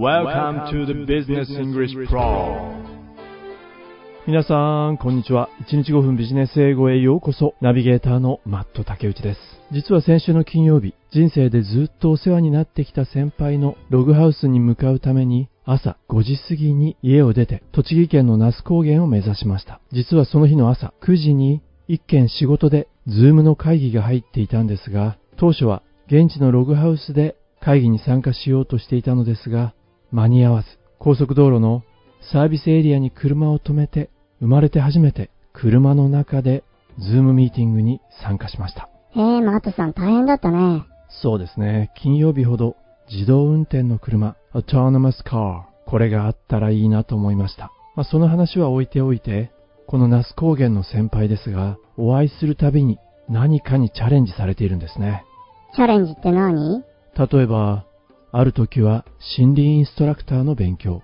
[0.00, 2.72] Welcome to the Business English Pro
[4.26, 5.50] 皆さん、こんにちは。
[5.68, 7.54] 1日5分ビジネス英語へようこそ。
[7.60, 9.40] ナビゲーターのマット竹内です。
[9.70, 19.82] 実は先週の金曜日、人生でずっとお世話になってきた先輩のログハウスに向かうために、朝5時過ぎに家を出て、栃木県の那須高原を目指しました。
[19.92, 29.74] 実はその日の朝9時に、一件仕事で、ズームの会議が入っていたんですが、当初は現地のログハウスで会議に参加しようとしていたのですが、
[30.12, 30.68] 間に合わず、
[30.98, 31.82] 高速道路の
[32.32, 36.64] サービスエリアに車を止めて生まれて初めて車の中で
[36.98, 38.88] ズームミーティングに参加しました。
[39.14, 40.84] へえ、マートさん大変だったね。
[41.22, 41.90] そうですね。
[41.96, 42.76] 金曜日ほど
[43.10, 47.72] 自動運転の車、autonomous car、これがあったらいいなと思いました。
[47.96, 49.50] まあ、その話は置いておいて、
[49.88, 52.98] この那須高原の先輩ですが、お会いするたびに
[53.28, 55.24] 何かにチャレンジされているんですね。
[55.74, 56.84] チャレンジって何？
[57.16, 57.84] 例えば、
[58.32, 59.04] ある時は
[59.36, 61.02] 森林インストラクターの勉強、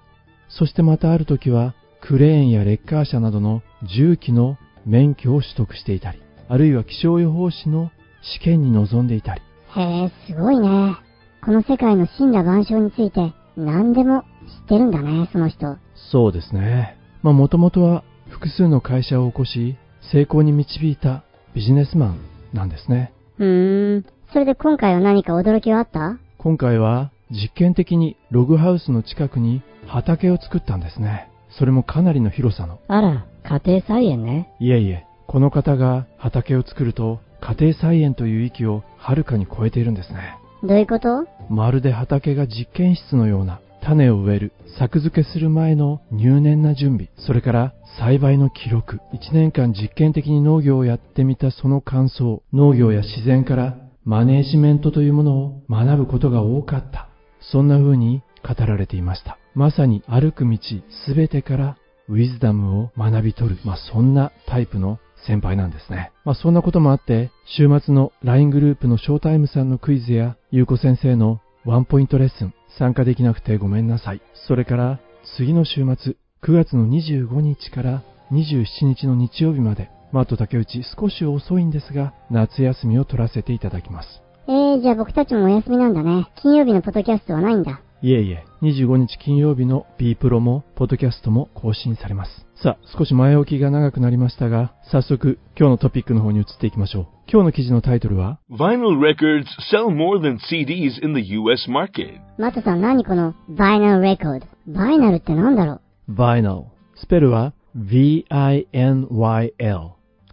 [0.49, 7.91] そしてまたある時はクレーンやレッカー車などの重機の免許を取得していたり、あるいは気象予報士の
[8.23, 9.43] 試験に臨んでいたり。
[9.77, 10.97] へえ、すごいね。
[11.45, 14.25] この世界の神羅万象について何でも知
[14.65, 15.77] ってるんだね、その人。
[16.11, 16.97] そうですね。
[17.23, 19.77] まあもともとは複数の会社を起こし、
[20.13, 22.21] 成功に導いたビジネスマン
[22.53, 23.13] なんですね。
[23.39, 24.07] うーん。
[24.33, 26.19] それで今回は何か驚きはあった？
[26.39, 31.29] 今回は実験的にログハウスの近くに畑を作ったんですね。
[31.59, 32.79] それもかなりの広さの。
[32.89, 34.53] あら、家庭菜園ね。
[34.61, 40.37] いえいえ、この方が畑を作ると、家庭菜園という域をはるかに超えているんですね。
[40.63, 41.27] どういうこと？
[41.49, 57.09] まるで畑が実験室のような、種を植える、作付けする前の入念な準備、それから栽培の記録、1年間実験的に農業をやってみたその感想、農業や自然からマネージメントというものを学ぶことが多かった。
[57.51, 59.39] そんな風に語られていました。
[59.55, 60.59] まさに歩く道
[61.07, 66.13] すべてからウィズダムを学び取る、まあ、そんなタイプの先輩なんですね。
[66.25, 74.21] まあ、そんなこともあって、週末の LINE グループのショータイムさんのクイズや、ゆうこ先生のワンポイントレッスン、参加できなくてごめんなさい。
[74.47, 75.01] それから、
[75.37, 84.26] 次の週末、9月の25日から27日の日曜日まで、マット竹内少し遅いんですが、夏休みを取らせていただきます。
[84.49, 86.29] えー、じゃあ僕たちもお休みなんだね。
[86.37, 87.81] 金曜日のポッドキャストはないんだ。
[88.01, 92.47] いえいえ、25日金曜日の B プロも、ポッドキャストも更新されます。
[92.63, 97.07] さあ、少し前置きが長くなりましたが、早速、今日のトピックの方に移っていきましょう。
[97.29, 102.21] 今日の記事のタイトルは、Vinyl records sell more than CDs in the US market.
[102.39, 104.43] マトさん何この Vinyl record?
[104.69, 106.67] バイナルって何だろう？Vinyl。
[106.95, 109.09] スペルは V-I-N-Y-L。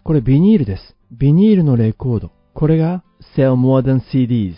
[0.04, 0.96] これビニールです。
[1.10, 2.30] ビニールのレコード。
[2.54, 3.02] これが
[3.36, 4.54] sell more than CDs。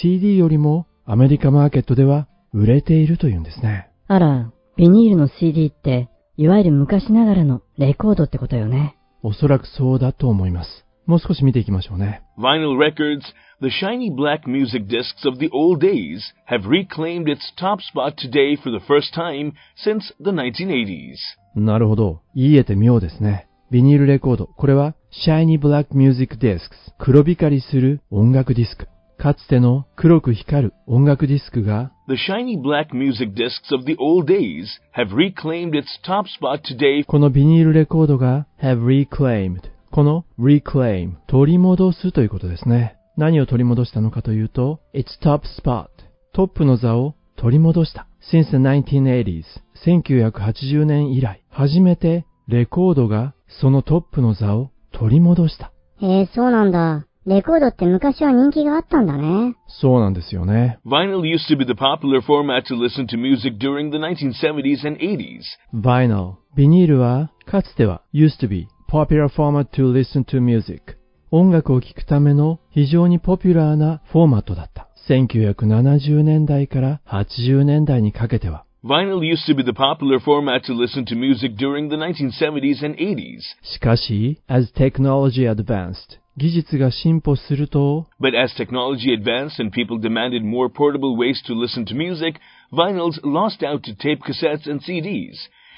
[0.00, 3.88] CD よりもアメリカマーケットでは売れているというんですね。
[4.08, 8.96] あら、ビニールの CD って、いわゆる昔ながらのレコードってことよね。
[9.22, 10.86] おそらくそうだと思います。
[11.06, 12.22] もう少し見ていきましょうね。
[12.36, 13.20] Vinyl records,
[13.62, 18.56] the shiny black music discs of the old days, have reclaimed its top spot today
[18.60, 19.52] for the first time
[19.84, 21.14] since the 1980s.
[21.54, 22.20] なるほど。
[22.34, 23.48] 言い得て妙ですね。
[23.70, 24.46] ビニールレコード。
[24.46, 24.94] これは、
[25.24, 26.60] Shiny Black Music Discs。
[26.98, 28.86] 黒光りする音楽ディスク。
[29.16, 37.02] かつての黒く光る音楽ディスクが The shiny black music discs of the old days have reclaimed its top spot today
[37.06, 42.96] このビニールレコードが have reclaimed この reclaim 取り戻すということですね。
[43.16, 45.86] 何を取り戻したのかというと its top spot
[46.34, 48.06] トップの座を取り戻した。
[48.30, 49.44] since the 1980s
[49.82, 55.72] 1980年以来初めてレコードがそのトップの座を取り戻した。
[56.00, 57.06] へえ、そうなんだ。
[57.26, 59.56] レコードって昔は人気があったんだね。
[59.66, 60.78] そうなんですよね。
[60.86, 65.42] Vinyl used to be the popular format to listen to music during the 1970s and 80s.
[65.74, 70.96] Vinyl ビニールはかつては used to be popular format to listen to music
[71.30, 74.88] 音楽を聴くための非常にポピュラーなフォーマットだった。
[75.08, 82.95] 1970年代から80年代にかけては Vinyl used to be the popular format to listen to music during the 1970s and
[82.97, 83.41] 80s.
[83.63, 91.85] しかし、as technology advanced, 技術が進歩すると、But as technology advanced and people demanded more portable ways to listen
[91.85, 92.39] to music,
[92.71, 95.35] vinyls lost out to tape cassettes and CDs.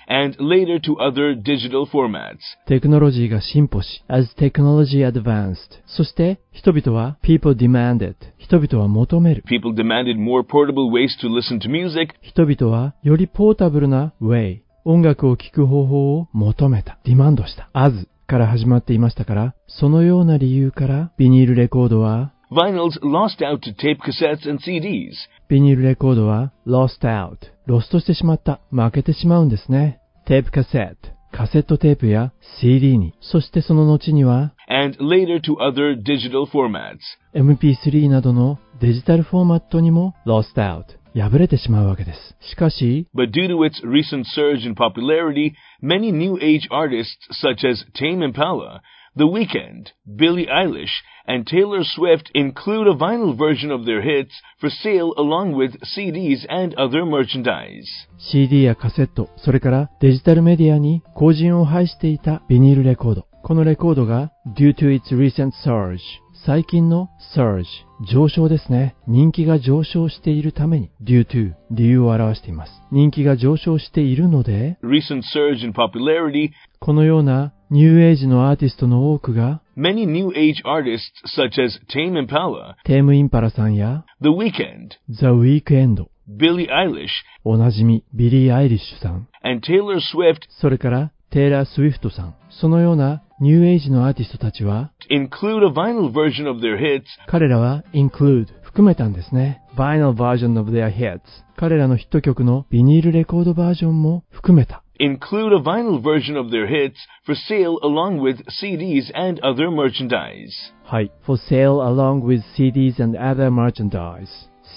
[0.07, 2.38] and later to other digital formats.
[2.68, 5.56] テクノロジーが進歩し、as technology advanced.
[5.85, 8.15] そして、人々は people demanded.
[8.38, 9.44] 人々は求める。
[9.47, 12.15] People demanded more portable ways to listen to music.
[12.21, 14.59] 人々はよりポータブルな way.
[14.85, 17.00] 音楽を聴く方法を求めた。
[17.06, 17.69] ディマンドした。
[17.74, 25.13] as から始まっていましたから、そのような理由からビニールレコードは vinyls lost out to tape cassettes and CDs.
[25.50, 30.00] ビニールレコードは lost out、ロストしてしまった、負けてしまうんですね。
[30.25, 32.31] テープカセット、カセットテープや
[32.62, 37.00] CD に、そしてその後には and later to other digital formats.
[37.35, 40.83] MP3 などのデジタルフォーマットにも lost out、
[41.15, 42.35] 破れてしまうわけです。
[42.51, 48.19] しかし、 But due to its recent surge in popularity, many new age artists such as Tame
[48.19, 48.81] Impala,
[49.19, 54.31] The Weeknd, Billie Eilish, and Taylor Swift include a vinyl version of their hits
[54.61, 57.88] for sale along with CDs and other merchandise.
[58.17, 63.26] CD やカセット、それからデジタルメディアに後陣を排していたビニールレコード。
[63.43, 65.99] このレコードが due to its recent surge
[66.47, 67.65] 最近の surge
[68.12, 68.94] 上昇ですね。
[69.09, 72.73] 人気が上昇しているために due to 理由を表しています。
[72.93, 81.00] 人気が上昇しているので、Recent surge in popularity, このようなニューエイジのアーティストの多くが many new age artists
[81.37, 87.09] such as Tame Impala, テームインパラさんや The Weeknd, The Weeknd、Billie Eilish,
[87.44, 99.61] おなじみビリー・アイリッシュさん、and Taylor Swift それからテイラー・スウィフトさん、そのようなニューエイジのアーティストたちは include a vinyl version of their hits 彼らは include 含めたんですね。
[99.76, 101.20] vinyl version of their hits
[101.59, 104.82] 彼らのヒット曲のビニールレコードバージョンも含めた。
[105.00, 110.53] include a vinyl version of their hits for sale along with CDs and other merchandise.
[110.85, 111.12] はい。
[111.25, 114.27] for sale along with CDs and other merchandise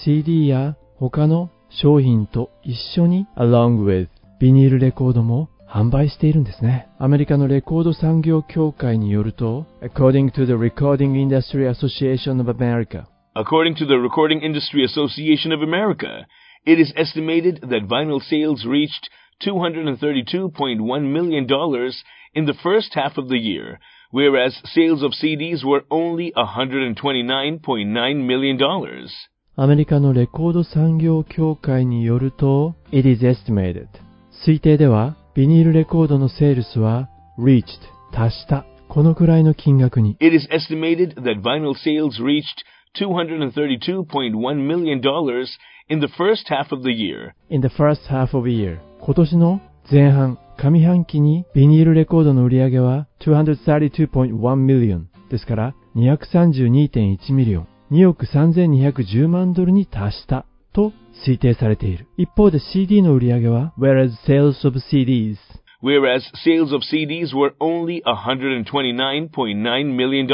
[0.03, 4.07] CD や他の商品と一緒に along with
[4.39, 6.87] ビニールレコードも販売しているんですね。
[6.97, 13.05] アメリカのレコード産業協会によると according to the Recording Industry Association of America
[13.35, 16.25] According to the Recording Industry Association of America,
[16.65, 19.09] it is estimated that vinyl sales reached
[19.45, 21.47] $232.1 million
[22.33, 23.79] in the first half of the year,
[24.11, 28.57] whereas sales of CDs were only $129.9 million.
[29.59, 33.87] アメリカのレコード産業協会によると、It is estimated
[34.45, 37.09] 推定では、ビニールレコードのセールスは
[37.39, 37.79] reached
[38.13, 42.63] 達したこのくらいの金額に It is estimated that vinyl sales reached
[42.99, 45.01] $232.1 million
[45.89, 49.60] in the first half of the year, in the first half of the year 今年の
[49.90, 60.92] 前半上半期にビニールレコードの売り上げは232.1 million ですから232.1ミリオン2億3210万ドルに達したと
[61.26, 65.36] 推定されている一方で CD の売り上げは whereas sales of CDs
[65.82, 70.28] whereas sales of CDs were only $129.9 million.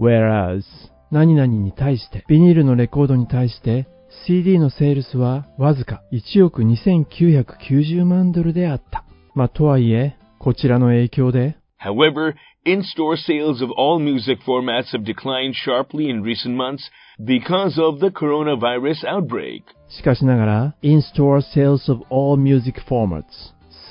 [0.00, 0.64] whereas
[1.12, 3.86] 何々に対してビニールのレコードに対して
[4.26, 9.04] CD のセールスはわずか1億2990万ドルであった。
[9.34, 12.34] まあ、とはいえ、こちらの影響で However,
[12.64, 16.90] in-store sales of all music formats have declined sharply in recent months
[17.20, 19.62] because of the coronavirus outbreak.
[19.88, 23.24] しかしながら、in-store sales of all music formats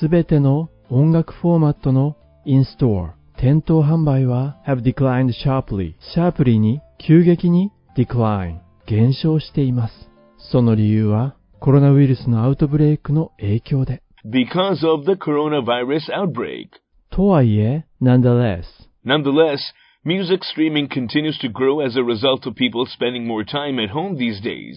[0.00, 10.13] すべての音楽フォーマットの in-store 店頭販売は have declined sharply シャープリーに急激に decline 減少しています。
[10.50, 14.02] その理由はコロナウイルスのアウトブレイクの影響で。
[14.24, 16.68] because of the coronavirus outbreak.
[17.10, 18.64] とはいえ、nonetheless
[19.06, 19.58] Nonetheless,
[20.04, 24.16] music streaming continues to grow as a result of people spending more time at home
[24.16, 24.76] these days.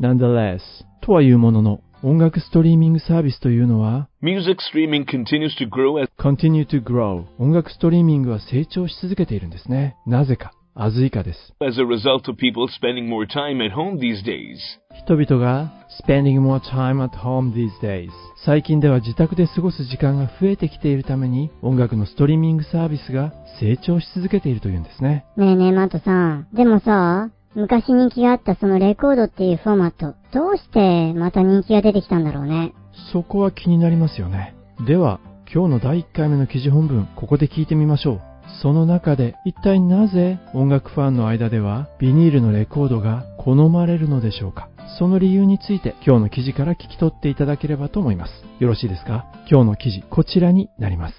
[0.00, 0.60] nonetheless
[1.00, 9.96] とはいうものの、音楽ストリーミングサービスというのは Music streaming continues to grow as continue to grow 音楽ストリーミングは成長し続けているんですね。
[10.06, 11.38] なぜか、アズ以下です。
[11.60, 14.58] as a result of people spending more time at home these days.
[15.04, 15.72] 人々が
[16.06, 18.10] spending more time at home these days
[18.44, 25.26] 最近では自宅で過ごす時間が増えてきているために音楽のストリーミングサービスが成長し続けているというんですね。
[25.36, 26.46] ねえねえ、マットさん。
[26.52, 32.72] でもさ、昔人気があったそのレコードっていうフォーマット、どうしてまた人気が出てきたんだろうね。
[33.12, 34.54] そこは気になりますよね。
[34.86, 35.18] では、
[35.52, 38.27] 今日の第1回目の記事本文、ここで聞いてみましょう。
[38.62, 48.32] その中で、一体なぜ音楽ファンの間ではビニールのレコードが好まれるのでしょうかその理由について今日の記事から聞き取っていただければと思います。
[48.58, 51.14] よろしいですか今日の記事、こちらになります。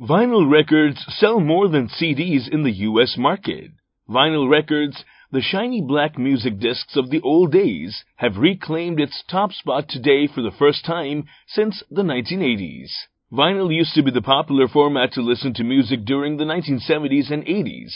[0.00, 3.70] Vinyl records sell more than CDs in the US market.
[4.08, 4.94] Vinyl records,
[5.32, 10.26] the shiny black music discs of the old days, have reclaimed its top spot today
[10.26, 12.90] for the first time since the 1980s.
[13.30, 17.44] Vinyl used to be the popular format to listen to music during the 1970s and
[17.44, 17.92] 80s.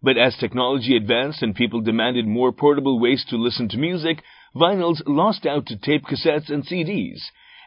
[0.00, 4.22] But as technology advanced and people demanded more portable ways to listen to music,
[4.54, 7.18] vinyls lost out to tape cassettes and CDs,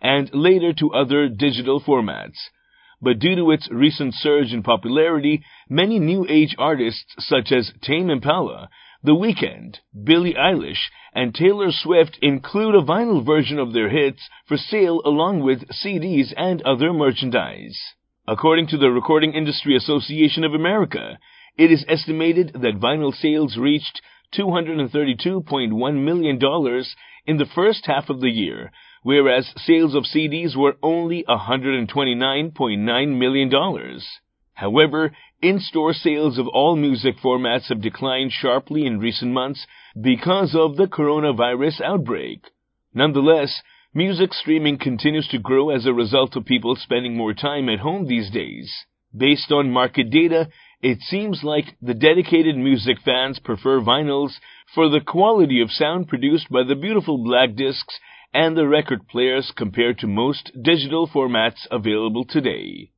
[0.01, 2.37] and later to other digital formats.
[3.01, 8.09] But due to its recent surge in popularity, many new age artists such as Tame
[8.09, 8.69] Impala,
[9.01, 14.57] The Weeknd, Billie Eilish, and Taylor Swift include a vinyl version of their hits for
[14.57, 17.79] sale along with CDs and other merchandise.
[18.27, 21.17] According to the Recording Industry Association of America,
[21.57, 24.01] it is estimated that vinyl sales reached
[24.37, 26.83] $232.1 million
[27.25, 28.69] in the first half of the year,
[29.03, 33.99] whereas sales of CDs were only $129.9 million.
[34.55, 39.65] However, in-store sales of all music formats have declined sharply in recent months
[39.99, 42.41] because of the coronavirus outbreak.
[42.93, 43.61] Nonetheless,
[43.93, 48.05] music streaming continues to grow as a result of people spending more time at home
[48.05, 48.71] these days.
[49.15, 50.49] Based on market data,
[50.81, 54.33] it seems like the dedicated music fans prefer vinyls
[54.73, 57.99] for the quality of sound produced by the beautiful black discs
[58.33, 62.91] and the record players compared to most digital formats available today.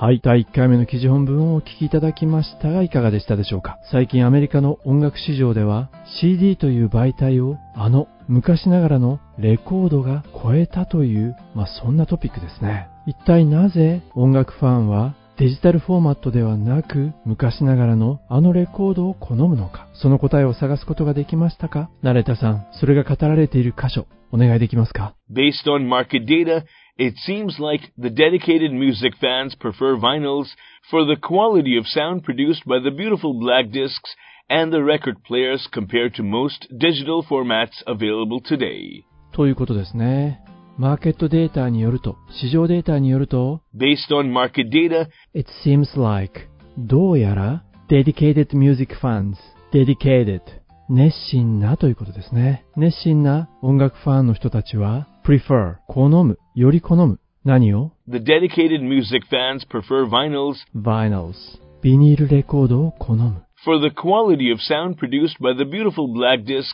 [0.00, 3.80] はい、第1回目の記事本文をお聞きいただきましたがいかがでしたでしょうか？
[3.90, 5.90] 最近アメリカの音楽市場では
[6.20, 12.86] CD という媒体をあの昔ながらのレコードが超えたという、まあ、そんなトピックですね。
[13.08, 19.88] 一体なぜ音楽ファンはデジタルフォーマットではなく昔ながらのあのレコードを好むのか？
[19.94, 21.90] その答えを探すことができましたか？
[22.02, 26.62] ナレタさん、それが語られている箇所お願いできますか？Based on market data,
[26.97, 30.45] It seems like the dedicated music fans prefer vinyls
[30.91, 34.15] for the quality of sound produced by the beautiful black discs
[34.49, 39.03] and the record players compared to most digital formats available today.
[39.33, 40.39] ということですね。
[40.77, 49.35] マーケットデータによると、市場データによると、Based on market data, it seems like どうやら dedicated music fans,
[49.71, 50.41] dedicated
[50.89, 52.65] 熱心なということですね。
[52.75, 57.20] 熱心な音楽ファンの人たちは prefer 好む、より好む。
[57.44, 61.34] 何を The dedicated music fans prefer vinyls vinyls
[61.82, 63.44] ビニールレコードを好む。
[63.62, 66.64] for the quality of sound produced by the beautiful black discs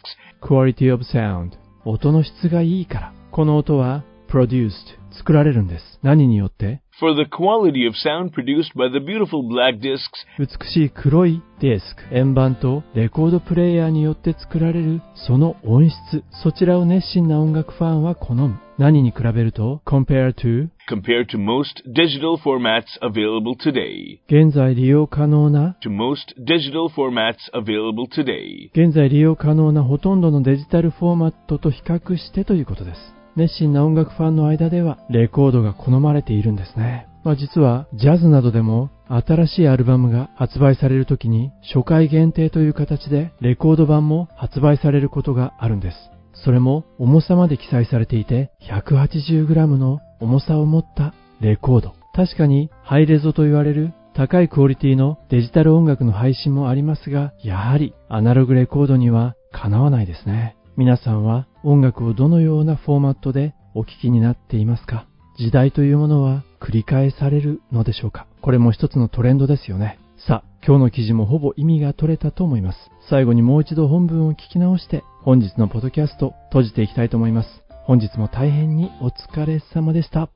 [0.40, 3.12] quality of sound 音の質がいいから。
[3.32, 4.70] この音は produced
[5.10, 5.98] 作られるんです。
[6.04, 18.58] 何によって for the quality of sound produced by the beautiful black discs 美しい黒いディスク、円盤とレコードプレイヤーによって作られるその音質、そちらを熱心な音楽ファンは好む。
[18.76, 28.08] 何に比べると compare to compared to most digital formats available today 現在利用可能な to most digital formats available
[28.08, 33.14] today 現在利用可能なほとんどのデジタルフォーマットと比較してということです。
[33.36, 37.08] 熱心な音楽ファンの間ではレコードが好まれているんですね。
[37.24, 45.96] まあ、実はジャズなどでも新しいアルバムが発売される時に初回限定という形でレコード版も発売されることがあるんです。
[46.44, 51.94] それも重さまで記載されていて 180g の重さを持ったレコード。
[52.14, 60.56] 確かにハイレゾと言われる高いクオリティのデジタル音楽の配信もありますが、やはりアナログレコードにはかなわないですね。
[60.76, 65.06] 皆さんは音楽をどのようなフォーマットでお聴きになっていますか？
[65.38, 68.26] 時代というものは繰り返されるのでしょうか？
[68.42, 70.00] これも一つのトレンドですよね。
[70.26, 72.78] さあ、今日の記事もほぼ意味が取れたと思います。
[73.08, 77.48] 最後にもう一度本文を聞き直して、本日のポッドキャスト閉じていきたいと思います。
[77.84, 80.28] 本日も大変にお疲れ様でした。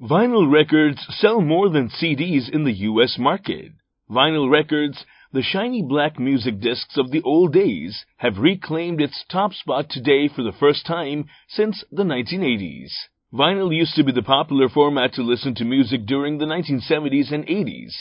[0.00, 3.72] Vinyl records sell more than CDs in the US market.
[4.08, 4.94] Vinyl records
[5.34, 10.28] The shiny black music discs of the old days have reclaimed its top spot today
[10.28, 12.92] for the first time since the 1980s.
[13.32, 17.44] Vinyl used to be the popular format to listen to music during the 1970s and
[17.48, 17.94] 80s,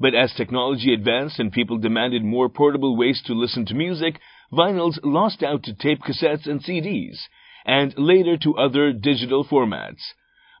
[0.00, 4.18] but as technology advanced and people demanded more portable ways to listen to music,
[4.50, 7.18] vinyls lost out to tape cassettes and CDs,
[7.66, 10.14] and later to other digital formats.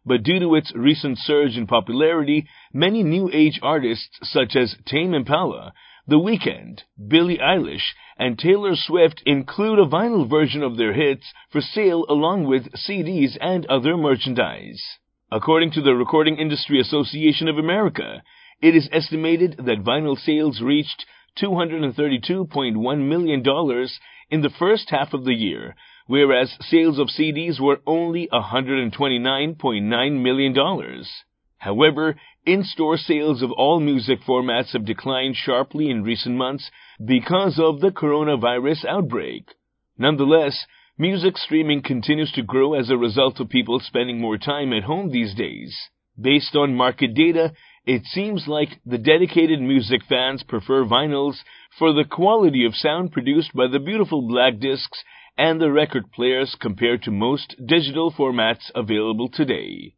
[0.04, 5.14] But due to its recent surge in popularity, many new age artists such as Tame
[5.14, 5.72] Impala
[6.08, 11.60] the Weeknd, Billie Eilish, and Taylor Swift include a vinyl version of their hits for
[11.60, 14.82] sale along with CDs and other merchandise.
[15.30, 18.22] According to the Recording Industry Association of America,
[18.62, 21.04] it is estimated that vinyl sales reached
[21.38, 23.88] $232.1 million
[24.30, 31.04] in the first half of the year, whereas sales of CDs were only $129.9 million.
[31.58, 36.70] However, in-store sales of all music formats have declined sharply in recent months
[37.04, 39.44] because of the coronavirus outbreak.
[39.98, 44.84] Nonetheless, music streaming continues to grow as a result of people spending more time at
[44.84, 45.76] home these days.
[46.20, 47.52] Based on market data,
[47.84, 51.42] it seems like the dedicated music fans prefer vinyls
[51.76, 55.02] for the quality of sound produced by the beautiful black discs
[55.36, 59.94] and the record players compared to most digital formats available today.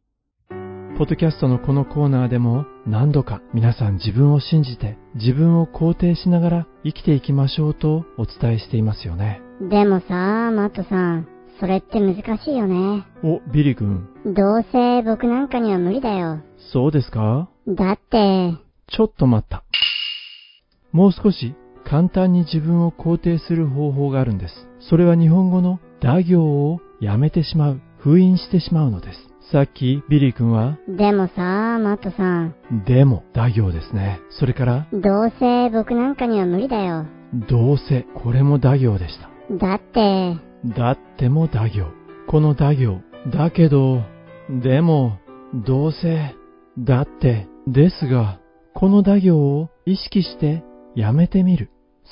[1.01, 9.41] ポッドキャストのこのコーナーでも何度か皆さん自分を信じて自分を肯定しながら生きていきましょうとお伝えしていますよね。
[9.59, 11.27] でもさ、マットさん、
[11.59, 13.03] それって難しいよね。
[13.23, 14.09] お、ビリー君。
[14.27, 16.43] どうせ僕なんかには無理だよ。
[16.71, 17.49] そうですか？
[17.67, 18.53] だって、
[18.85, 19.63] ちょっと待った。
[20.91, 24.53] もう少し簡単に自分を肯定する方法があるんです。
[24.81, 29.30] それは日本語のダ行をやめてしまう、封印してしまうのです。
[29.51, 32.55] さっきビリー君は、でもさ、マットさん、
[32.85, 34.19] でもダ行ですね。
[34.29, 37.05] それから、どうせ僕なんかには無理だよ。
[37.49, 39.29] どうせ、これも打行でした。
[39.57, 40.37] だって、
[40.77, 41.87] だっても打行。
[42.27, 43.01] この打行。
[43.33, 44.03] だけど、
[44.61, 45.17] でも、
[45.53, 46.35] どうせ、
[46.77, 48.39] だって、ですが、
[48.73, 50.63] この打行を意識して
[50.95, 51.71] やめてみる。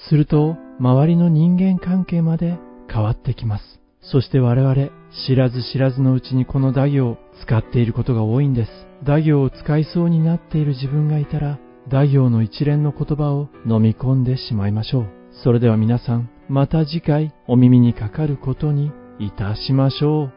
[0.10, 2.58] すると、周りの人間関係まで
[2.92, 3.79] 変わってきます。
[4.02, 4.90] そして我々、
[5.28, 8.72] 知らず知らずのうちにこの打行を使っていることが多いんです。
[9.04, 15.08] 打行を使いそうになっている自分がいたら、打行の一連の言葉を飲み込んでしまいましょう。
[15.44, 20.34] それでは皆さん、また次回お耳にかかることにいたしましょう。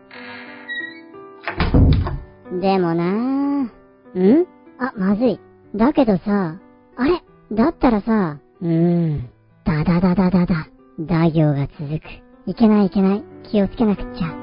[2.60, 4.18] でもなぁ。
[4.18, 4.46] ん？
[4.78, 5.40] あ、まずい。
[5.74, 6.58] だけどさ、
[6.96, 7.22] あれ？
[7.52, 8.68] だったらさ、うー
[9.16, 9.30] ん。
[9.64, 10.68] だだだだだだ。
[10.98, 12.31] 大行が続く。
[12.46, 13.22] いけないいけない。
[13.44, 14.41] 気をつけなくっちゃ。